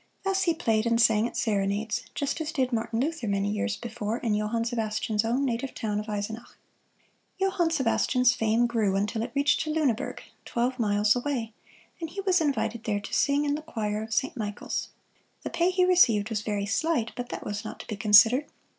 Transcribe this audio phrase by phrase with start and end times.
[0.23, 4.17] Thus he played and sang at serenades, just as did Martin Luther, many years before,
[4.17, 6.57] in Johann Sebastian's own native town of Eisenach.
[7.37, 11.53] Johann Sebastian's fame grew until it reached to Luneburg, twelve miles away,
[11.99, 14.89] and he was invited there to sing in the choir of Saint Michael's.
[15.43, 18.47] The pay he received was very slight, but that was not to be considered.